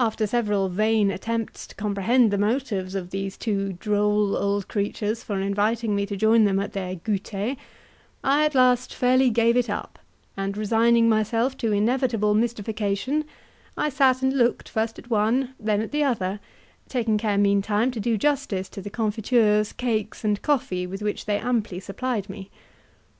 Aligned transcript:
After 0.00 0.26
several 0.26 0.68
vain 0.68 1.12
attempts 1.12 1.68
to 1.68 1.76
comprehend 1.76 2.32
the 2.32 2.38
motives 2.38 2.96
of 2.96 3.10
these 3.10 3.36
two 3.36 3.74
droll 3.74 4.36
old 4.36 4.66
creatures 4.66 5.22
for 5.22 5.40
inviting 5.40 5.94
me 5.94 6.06
to 6.06 6.16
join 6.16 6.42
them 6.42 6.58
at 6.58 6.72
their 6.72 6.96
gouter, 6.96 7.54
I 8.24 8.46
at 8.46 8.56
last 8.56 8.92
fairly 8.92 9.30
gave 9.30 9.56
it 9.56 9.70
up, 9.70 10.00
and 10.36 10.56
resigning 10.56 11.08
myself 11.08 11.56
to 11.58 11.70
inevitable 11.70 12.34
mystification, 12.34 13.26
I 13.76 13.90
sat 13.90 14.22
and 14.22 14.32
looked 14.36 14.68
first 14.68 14.98
at 14.98 15.08
one, 15.08 15.54
then 15.60 15.80
at 15.80 15.92
the 15.92 16.02
other, 16.02 16.40
taking 16.88 17.16
care 17.16 17.38
meantime 17.38 17.92
to 17.92 18.00
do 18.00 18.16
justice 18.18 18.68
to 18.70 18.82
the 18.82 18.90
confitures, 18.90 19.72
cakes, 19.72 20.24
and 20.24 20.42
coffee, 20.42 20.84
with 20.84 21.00
which 21.00 21.26
they 21.26 21.38
amply 21.38 21.78
supplied 21.78 22.28
me. 22.28 22.50